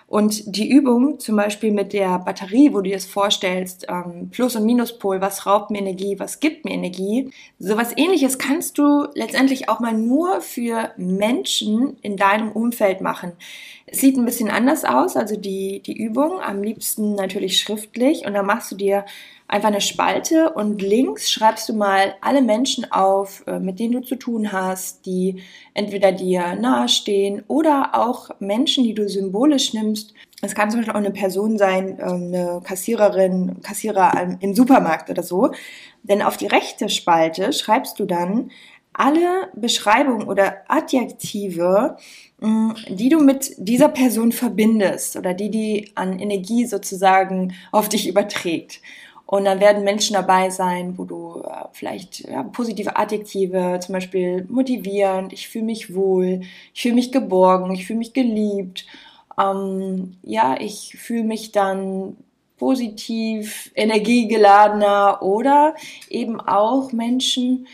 Und 0.08 0.56
die 0.56 0.70
Übung, 0.70 1.20
zum 1.20 1.36
Beispiel 1.36 1.74
mit 1.74 1.92
der 1.92 2.20
Batterie, 2.20 2.72
wo 2.72 2.78
du 2.78 2.84
dir 2.84 2.96
das 2.96 3.06
vorstellst, 3.06 3.88
ähm, 3.90 4.30
Plus- 4.32 4.56
und 4.56 4.66
Minuspol, 4.66 5.20
was 5.20 5.46
raubt 5.46 5.70
mir 5.70 5.80
Energie, 5.80 6.18
was 6.18 6.40
gibt 6.40 6.64
mir 6.64 6.72
Energie, 6.72 7.30
sowas 7.60 7.92
ähnliches 7.98 8.38
kannst 8.38 8.78
du 8.78 9.08
letztendlich 9.16 9.68
auch 9.68 9.82
mal 9.82 9.94
nur 9.94 10.40
für 10.40 10.92
Menschen 10.96 11.98
in 12.02 12.16
deinem 12.16 12.54
Umfeld 12.54 13.02
machen. 13.02 13.34
Es 13.90 14.02
sieht 14.02 14.18
ein 14.18 14.26
bisschen 14.26 14.50
anders 14.50 14.84
aus, 14.84 15.16
also 15.16 15.38
die, 15.38 15.82
die 15.82 15.98
Übung, 15.98 16.42
am 16.42 16.62
liebsten 16.62 17.16
natürlich 17.16 17.58
schriftlich 17.58 18.26
und 18.26 18.34
dann 18.34 18.46
machst 18.46 18.70
du 18.70 18.76
dir 18.76 19.06
einfach 19.48 19.70
eine 19.70 19.80
Spalte 19.80 20.52
und 20.52 20.82
links 20.82 21.32
schreibst 21.32 21.70
du 21.70 21.74
mal 21.74 22.16
alle 22.20 22.42
Menschen 22.42 22.92
auf, 22.92 23.46
äh, 23.48 23.60
mit 23.60 23.80
denen 23.80 23.94
du 23.94 24.02
zu 24.02 24.18
tun 24.18 24.52
hast, 24.52 25.06
die 25.06 25.42
entweder 25.74 26.12
dir 26.12 26.56
nahestehen 26.56 27.46
oder 27.48 27.92
auch 27.94 28.30
Menschen, 28.40 28.84
die 28.84 28.94
du 28.94 29.08
symbolisch 29.08 29.74
nimmst. 29.74 30.14
Es 30.42 30.54
kann 30.54 30.70
zum 30.70 30.82
Beispiel 30.82 30.94
auch 30.94 31.00
eine 31.00 31.12
Person 31.12 31.58
sein, 31.58 31.98
ähm, 32.02 32.34
eine 32.34 32.62
Kassiererin, 32.66 33.62
Kassierer 33.64 34.38
im 34.42 34.54
Supermarkt 34.54 35.10
oder 35.10 35.24
so. 35.24 35.52
Denn 36.04 36.22
auf 36.22 36.36
die 36.36 36.48
rechte 36.48 36.90
Spalte 36.90 37.54
schreibst 37.54 38.00
du 38.00 38.06
dann 38.06 38.52
alle 38.98 39.50
Beschreibungen 39.56 40.28
oder 40.28 40.58
Adjektive, 40.68 41.98
mm, 42.40 42.72
die 42.90 43.10
du 43.10 43.20
mit 43.20 43.54
dieser 43.58 43.90
Person 43.90 44.32
verbindest 44.32 45.16
oder 45.16 45.34
die 45.34 45.50
die 45.50 45.92
an 45.96 46.20
Energie 46.20 46.66
sozusagen 46.66 47.54
auf 47.72 47.90
dich 47.90 48.08
überträgt. 48.08 48.82
Und 49.28 49.44
dann 49.46 49.60
werden 49.60 49.84
Menschen 49.84 50.14
dabei 50.14 50.50
sein, 50.50 50.98
wo 50.98 51.04
du 51.04 51.42
äh, 51.42 51.66
vielleicht 51.74 52.22
ja, 52.22 52.44
positive 52.44 52.96
Adjektive, 52.96 53.80
zum 53.82 53.94
Beispiel 53.94 54.46
motivierend, 54.50 55.34
ich 55.34 55.50
fühle 55.50 55.66
mich 55.66 55.94
wohl, 55.94 56.42
ich 56.74 56.82
fühle 56.82 56.96
mich 56.96 57.12
geborgen, 57.12 57.72
ich 57.72 57.86
fühle 57.86 58.00
mich 58.00 58.14
geliebt. 58.14 58.86
Ähm, 59.40 60.18
ja, 60.24 60.56
ich 60.60 60.96
fühle 60.98 61.24
mich 61.24 61.52
dann 61.52 62.16
positiv, 62.58 63.72
energiegeladener 63.76 65.22
oder 65.22 65.76
eben 66.10 66.40
auch 66.40 66.92
Menschen, 66.92 67.68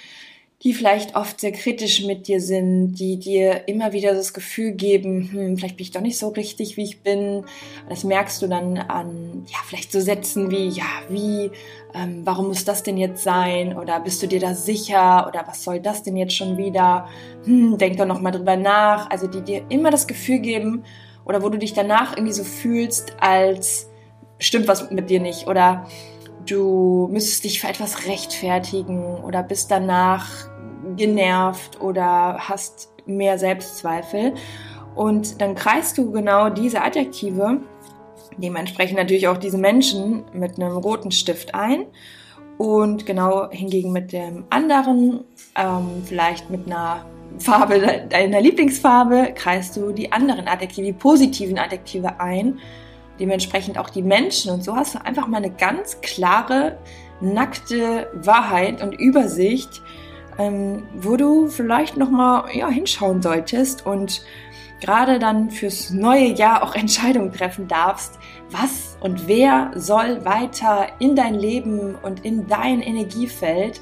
die 0.63 0.74
vielleicht 0.74 1.15
oft 1.17 1.41
sehr 1.41 1.51
kritisch 1.51 2.05
mit 2.05 2.27
dir 2.27 2.39
sind, 2.39 2.93
die 2.93 3.17
dir 3.17 3.67
immer 3.67 3.91
wieder 3.91 4.13
das 4.13 4.34
Gefühl 4.34 4.72
geben, 4.72 5.29
hm, 5.32 5.58
vielleicht 5.58 5.75
bin 5.75 5.84
ich 5.84 5.91
doch 5.91 6.01
nicht 6.01 6.17
so 6.17 6.29
richtig, 6.29 6.77
wie 6.77 6.84
ich 6.84 7.01
bin. 7.01 7.43
Das 7.89 8.05
merkst 8.05 8.41
du 8.41 8.48
dann 8.48 8.77
an, 8.77 9.46
ja, 9.48 9.58
vielleicht 9.67 9.91
so 9.91 10.00
Sätzen 10.00 10.51
wie, 10.51 10.70
ja, 10.70 10.86
wie, 11.10 11.51
ähm, 11.93 12.22
warum 12.24 12.48
muss 12.48 12.63
das 12.63 12.82
denn 12.82 12.98
jetzt 12.98 13.24
sein? 13.24 13.77
Oder 13.77 14.00
bist 14.00 14.24
du 14.24 14.27
dir 14.27 14.39
da 14.39 14.53
sicher? 14.53 15.27
Oder 15.27 15.43
was 15.46 15.65
soll 15.65 15.82
das 15.82 16.01
denn 16.03 16.15
jetzt 16.15 16.36
schon 16.36 16.58
wieder? 16.58 17.10
Hm, 17.43 17.77
denk 17.77 17.98
doch 17.98 18.05
nochmal 18.05 18.32
drüber 18.32 18.55
nach. 18.55 19.10
Also 19.10 19.27
die 19.27 19.41
dir 19.41 19.65
immer 19.67 19.91
das 19.91 20.08
Gefühl 20.08 20.39
geben, 20.39 20.84
oder 21.25 21.41
wo 21.41 21.50
du 21.50 21.58
dich 21.58 21.74
danach 21.74 22.15
irgendwie 22.15 22.34
so 22.34 22.43
fühlst, 22.43 23.15
als 23.20 23.89
stimmt 24.39 24.67
was 24.67 24.89
mit 24.91 25.10
dir 25.10 25.20
nicht. 25.20 25.48
Oder 25.48 25.86
du 26.46 27.08
müsstest 27.12 27.43
dich 27.43 27.62
für 27.62 27.67
etwas 27.67 28.08
rechtfertigen 28.08 29.15
oder 29.24 29.43
bist 29.43 29.72
danach 29.72 30.50
genervt 30.96 31.82
oder 31.82 32.38
hast 32.40 32.94
mehr 33.06 33.38
Selbstzweifel. 33.38 34.34
Und 34.96 35.42
dann 35.42 35.56
kreist 35.56 35.98
du 35.98 36.12
genau 36.12 36.50
diese 36.50 36.82
Adjektive, 36.82 37.62
dementsprechend 38.38 38.98
natürlich 38.98 39.28
auch 39.28 39.38
diese 39.38 39.58
Menschen 39.58 40.24
mit 40.34 40.60
einem 40.60 40.78
roten 40.78 41.12
Stift 41.12 41.56
ein. 41.56 41.86
Und 42.58 43.06
genau 43.06 43.50
hingegen 43.50 43.92
mit 43.92 44.13
dem 44.13 44.46
anderen, 44.52 45.24
ähm, 45.56 46.04
vielleicht 46.06 46.50
mit 46.52 46.68
einer 46.68 47.06
Farbe, 47.40 48.06
deiner 48.10 48.42
Lieblingsfarbe, 48.42 49.34
kreist 49.34 49.75
du 49.75 49.92
die 49.92 50.12
anderen 50.12 50.48
Adjektive, 50.48 50.86
die 50.86 50.94
positiven 50.94 51.58
Adjektive 51.58 52.20
ein. 52.20 52.60
Dementsprechend 53.20 53.78
auch 53.78 53.90
die 53.90 54.04
Menschen. 54.04 54.52
Und 54.52 54.63
so 54.63 54.75
hast 54.75 54.96
du 54.96 55.04
einfach 55.04 55.28
mal 55.28 55.38
eine 55.38 55.50
ganz 55.50 56.00
klare, 56.02 56.78
nackte 57.22 58.08
Wahrheit 58.13 58.84
und 58.84 58.94
Übersicht, 58.94 59.82
ähm, 60.38 60.84
wo 60.96 61.16
du 61.16 61.48
vielleicht 61.48 61.98
nochmal 61.98 62.46
ja, 62.54 62.70
hinschauen 62.70 63.22
solltest 63.22 63.86
und 63.86 64.24
gerade 64.80 65.20
dann 65.20 65.50
fürs 65.50 65.92
neue 65.92 66.34
Jahr 66.34 66.63
auch 66.63 66.75
Entscheidungen 66.84 67.32
treffen 67.32 67.68
darfst, 67.68 68.20
was 68.50 68.98
und 69.00 69.28
wer 69.28 69.72
soll 69.75 70.24
weiter 70.25 70.88
in 71.00 71.16
dein 71.16 71.36
Leben 71.36 71.96
und 71.96 72.25
in 72.25 72.48
dein 72.48 72.82
Energiefeld. 72.82 73.82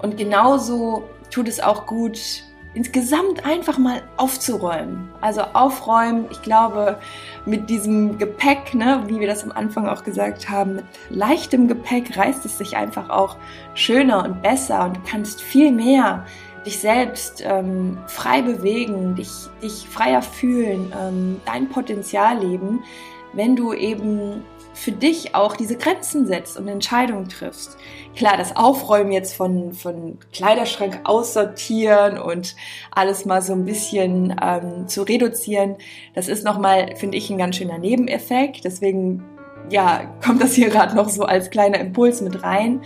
Und 0.00 0.16
genauso 0.16 1.04
tut 1.30 1.48
es 1.48 1.60
auch 1.60 1.86
gut, 1.86 2.44
insgesamt 2.74 3.44
einfach 3.44 3.78
mal 3.78 4.02
aufzuräumen. 4.16 5.08
Also 5.20 5.42
aufräumen, 5.52 6.26
ich 6.30 6.42
glaube, 6.42 6.98
mit 7.44 7.68
diesem 7.68 8.18
Gepäck, 8.18 8.74
ne, 8.74 9.02
wie 9.06 9.20
wir 9.20 9.26
das 9.26 9.44
am 9.44 9.52
Anfang 9.52 9.88
auch 9.88 10.04
gesagt 10.04 10.48
haben, 10.48 10.76
mit 10.76 10.84
leichtem 11.10 11.68
Gepäck 11.68 12.16
reißt 12.16 12.44
es 12.44 12.58
sich 12.58 12.76
einfach 12.76 13.10
auch 13.10 13.36
schöner 13.74 14.24
und 14.24 14.42
besser 14.42 14.84
und 14.84 14.96
du 14.96 15.00
kannst 15.08 15.40
viel 15.40 15.72
mehr 15.72 16.24
dich 16.64 16.78
selbst 16.78 17.42
ähm, 17.44 17.98
frei 18.06 18.42
bewegen, 18.42 19.14
dich, 19.14 19.48
dich 19.62 19.88
freier 19.88 20.22
fühlen, 20.22 20.92
ähm, 21.00 21.40
dein 21.46 21.68
Potenzial 21.68 22.38
leben, 22.38 22.84
wenn 23.32 23.56
du 23.56 23.72
eben 23.72 24.42
für 24.80 24.92
dich 24.92 25.34
auch 25.34 25.56
diese 25.56 25.76
Grenzen 25.76 26.26
setzt 26.26 26.56
und 26.56 26.66
Entscheidungen 26.66 27.28
triffst. 27.28 27.76
Klar, 28.16 28.38
das 28.38 28.56
Aufräumen 28.56 29.12
jetzt 29.12 29.34
von, 29.34 29.74
von 29.74 30.18
Kleiderschrank 30.32 31.00
aussortieren 31.04 32.16
und 32.16 32.56
alles 32.90 33.26
mal 33.26 33.42
so 33.42 33.52
ein 33.52 33.66
bisschen 33.66 34.34
ähm, 34.42 34.88
zu 34.88 35.02
reduzieren, 35.02 35.76
das 36.14 36.28
ist 36.28 36.46
nochmal, 36.46 36.96
finde 36.96 37.18
ich, 37.18 37.28
ein 37.28 37.36
ganz 37.36 37.56
schöner 37.56 37.76
Nebeneffekt. 37.76 38.64
Deswegen, 38.64 39.22
ja, 39.68 40.14
kommt 40.24 40.42
das 40.42 40.54
hier 40.54 40.70
gerade 40.70 40.96
noch 40.96 41.10
so 41.10 41.24
als 41.24 41.50
kleiner 41.50 41.78
Impuls 41.78 42.22
mit 42.22 42.42
rein, 42.42 42.80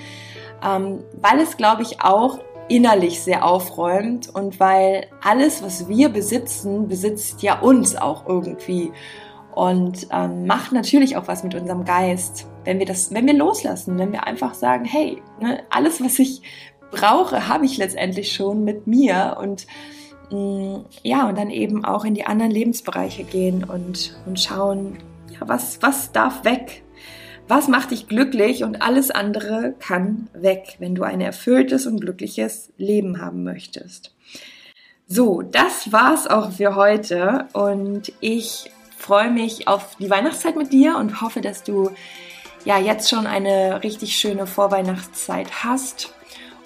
ähm, 0.67 1.05
weil 1.21 1.39
es, 1.39 1.57
glaube 1.57 1.83
ich, 1.83 2.01
auch 2.01 2.41
innerlich 2.67 3.23
sehr 3.23 3.45
aufräumt 3.45 4.35
und 4.35 4.59
weil 4.59 5.07
alles, 5.23 5.63
was 5.63 5.89
wir 5.89 6.09
besitzen, 6.09 6.89
besitzt 6.89 7.41
ja 7.43 7.61
uns 7.61 7.95
auch 7.95 8.27
irgendwie 8.27 8.91
und 9.55 10.09
ähm, 10.11 10.47
macht 10.47 10.73
natürlich 10.73 11.17
auch 11.17 11.29
was 11.29 11.45
mit 11.45 11.55
unserem 11.55 11.85
Geist, 11.85 12.47
wenn 12.65 12.79
wir 12.79 12.87
das, 12.87 13.13
wenn 13.13 13.27
wir 13.27 13.35
loslassen, 13.35 13.99
wenn 13.99 14.13
wir 14.13 14.27
einfach 14.27 14.55
sagen, 14.55 14.85
hey, 14.85 15.23
ne, 15.41 15.63
alles, 15.71 16.03
was 16.03 16.19
ich 16.19 16.43
brauche, 16.91 17.49
habe 17.49 17.65
ich 17.65 17.77
letztendlich 17.77 18.33
schon 18.33 18.65
mit 18.65 18.87
mir 18.87 19.37
und 19.41 19.67
mh, 20.31 20.39
mm, 20.39 20.85
ja, 21.03 21.29
und 21.29 21.39
dann 21.39 21.51
eben 21.51 21.85
auch 21.85 22.05
in 22.05 22.15
die 22.15 22.27
anderen 22.27 22.51
Lebensbereiche 22.51 23.25
gehen 23.25 23.65
und, 23.65 24.17
und 24.27 24.41
schauen, 24.41 24.99
ja, 25.33 25.47
was, 25.47 25.83
was 25.83 26.13
darf 26.13 26.45
weg? 26.45 26.83
Was 27.47 27.69
macht 27.69 27.91
dich 27.91 28.09
glücklich 28.09 28.65
und 28.65 28.81
alles 28.81 29.11
andere 29.11 29.75
kann 29.79 30.29
weg, 30.33 30.77
wenn 30.79 30.95
du 30.95 31.03
ein 31.03 31.21
erfülltes 31.21 31.87
und 31.87 32.01
glückliches 32.01 32.73
Leben 32.79 33.21
haben 33.21 33.45
möchtest. 33.45 34.15
So, 35.07 35.43
das 35.43 35.93
war's 35.93 36.27
auch 36.27 36.53
für 36.53 36.75
heute 36.75 37.49
und 37.53 38.11
ich 38.21 38.71
freue 38.97 39.31
mich 39.31 39.69
auf 39.69 39.97
die 39.97 40.11
Weihnachtszeit 40.11 40.57
mit 40.57 40.73
dir 40.73 40.97
und 40.97 41.21
hoffe, 41.21 41.41
dass 41.41 41.63
du 41.63 41.91
ja 42.65 42.79
jetzt 42.79 43.11
schon 43.11 43.27
eine 43.27 43.83
richtig 43.83 44.17
schöne 44.17 44.47
Vorweihnachtszeit 44.47 45.65
hast 45.65 46.15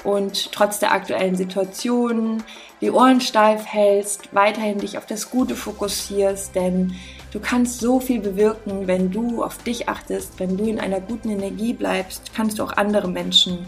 und 0.05 0.53
trotz 0.53 0.79
der 0.79 0.93
aktuellen 0.93 1.37
Situation 1.37 2.43
die 2.81 2.91
Ohren 2.91 3.21
steif 3.21 3.67
hältst, 3.67 4.33
weiterhin 4.33 4.79
dich 4.79 4.97
auf 4.99 5.07
das 5.07 5.31
Gute 5.31 5.57
fokussierst, 5.57 6.55
denn 6.55 6.95
du 7.33 7.41
kannst 7.41 7.81
so 7.81 7.99
viel 7.99 8.21
bewirken, 8.21 8.87
wenn 8.87 9.11
du 9.11 9.43
auf 9.43 9.59
dich 9.59 9.89
achtest, 9.89 10.39
wenn 10.39 10.57
du 10.57 10.65
in 10.65 10.79
einer 10.79 11.01
guten 11.01 11.31
Energie 11.31 11.73
bleibst, 11.73 12.33
kannst 12.37 12.59
du 12.59 12.63
auch 12.63 12.73
andere 12.73 13.09
Menschen 13.09 13.67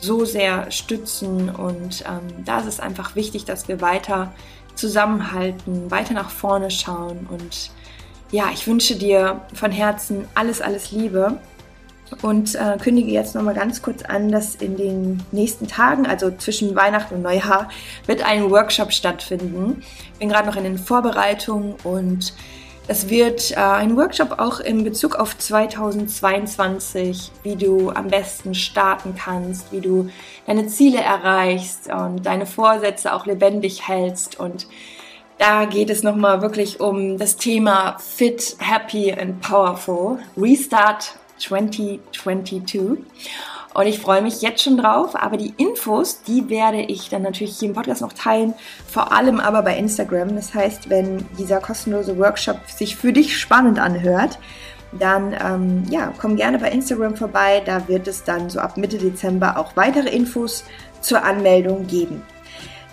so 0.00 0.24
sehr 0.24 0.70
stützen 0.70 1.50
und 1.50 2.04
ähm, 2.06 2.44
da 2.44 2.60
ist 2.60 2.66
es 2.66 2.80
einfach 2.80 3.14
wichtig, 3.14 3.44
dass 3.44 3.68
wir 3.68 3.80
weiter 3.80 4.32
zusammenhalten, 4.74 5.90
weiter 5.90 6.14
nach 6.14 6.30
vorne 6.30 6.70
schauen 6.70 7.26
und 7.30 7.70
ja, 8.30 8.50
ich 8.52 8.66
wünsche 8.66 8.96
dir 8.96 9.40
von 9.54 9.70
Herzen 9.70 10.26
alles, 10.34 10.60
alles 10.60 10.92
Liebe 10.92 11.38
und 12.22 12.54
äh, 12.54 12.76
kündige 12.78 13.10
jetzt 13.10 13.34
nochmal 13.34 13.54
ganz 13.54 13.82
kurz 13.82 14.02
an, 14.02 14.30
dass 14.30 14.54
in 14.56 14.76
den 14.76 15.22
nächsten 15.32 15.66
Tagen, 15.66 16.06
also 16.06 16.30
zwischen 16.30 16.74
Weihnachten 16.74 17.16
und 17.16 17.22
Neujahr, 17.22 17.68
wird 18.06 18.22
ein 18.22 18.50
Workshop 18.50 18.92
stattfinden. 18.92 19.82
Ich 20.14 20.18
bin 20.18 20.28
gerade 20.28 20.46
noch 20.46 20.56
in 20.56 20.64
den 20.64 20.78
Vorbereitungen 20.78 21.74
und 21.84 22.34
es 22.90 23.10
wird 23.10 23.50
äh, 23.50 23.56
ein 23.56 23.96
Workshop 23.96 24.38
auch 24.38 24.60
in 24.60 24.82
Bezug 24.84 25.16
auf 25.16 25.36
2022, 25.36 27.30
wie 27.42 27.56
du 27.56 27.90
am 27.90 28.08
besten 28.08 28.54
starten 28.54 29.14
kannst, 29.14 29.70
wie 29.72 29.82
du 29.82 30.08
deine 30.46 30.68
Ziele 30.68 31.00
erreichst 31.00 31.92
und 31.92 32.24
deine 32.24 32.46
Vorsätze 32.46 33.12
auch 33.12 33.26
lebendig 33.26 33.86
hältst 33.86 34.40
und 34.40 34.66
da 35.38 35.64
geht 35.66 35.88
es 35.88 36.02
nochmal 36.02 36.42
wirklich 36.42 36.80
um 36.80 37.16
das 37.16 37.36
Thema 37.36 37.96
Fit, 37.98 38.56
Happy 38.58 39.12
and 39.12 39.40
Powerful. 39.40 40.18
Restart 40.36 41.14
2022. 41.38 42.98
Und 43.74 43.86
ich 43.86 44.00
freue 44.00 44.22
mich 44.22 44.42
jetzt 44.42 44.64
schon 44.64 44.76
drauf. 44.76 45.14
Aber 45.14 45.36
die 45.36 45.54
Infos, 45.56 46.22
die 46.22 46.48
werde 46.50 46.80
ich 46.80 47.08
dann 47.08 47.22
natürlich 47.22 47.56
hier 47.58 47.68
im 47.68 47.74
Podcast 47.74 48.00
noch 48.00 48.12
teilen. 48.12 48.54
Vor 48.88 49.12
allem 49.12 49.38
aber 49.38 49.62
bei 49.62 49.78
Instagram. 49.78 50.34
Das 50.34 50.52
heißt, 50.54 50.90
wenn 50.90 51.24
dieser 51.38 51.60
kostenlose 51.60 52.18
Workshop 52.18 52.58
sich 52.68 52.96
für 52.96 53.12
dich 53.12 53.38
spannend 53.38 53.78
anhört, 53.78 54.40
dann 54.98 55.36
ähm, 55.40 55.84
ja, 55.88 56.12
komm 56.18 56.34
gerne 56.34 56.58
bei 56.58 56.72
Instagram 56.72 57.14
vorbei. 57.14 57.62
Da 57.64 57.86
wird 57.86 58.08
es 58.08 58.24
dann 58.24 58.50
so 58.50 58.58
ab 58.58 58.76
Mitte 58.76 58.98
Dezember 58.98 59.56
auch 59.56 59.76
weitere 59.76 60.08
Infos 60.08 60.64
zur 61.00 61.22
Anmeldung 61.22 61.86
geben. 61.86 62.22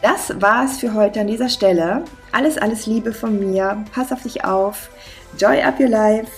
Das 0.05 0.39
war 0.39 0.65
es 0.65 0.77
für 0.77 0.93
heute 0.93 1.21
an 1.21 1.25
dieser 1.25 1.49
Stelle. 1.49 2.03
Alles, 2.31 2.59
alles 2.59 2.85
Liebe 2.85 3.11
von 3.11 3.39
mir. 3.39 3.83
Pass 3.91 4.11
auf 4.11 4.21
dich 4.21 4.45
auf. 4.45 4.91
Joy 5.35 5.63
up 5.63 5.79
your 5.79 5.89
life. 5.89 6.31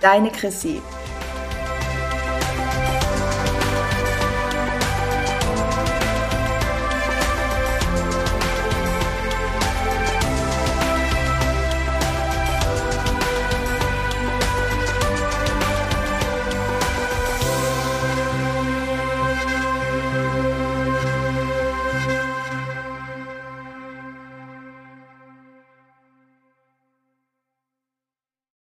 Deine 0.00 0.30
Chrissy. 0.30 0.80